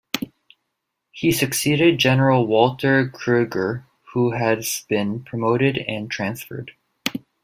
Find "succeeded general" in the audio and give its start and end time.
1.31-2.47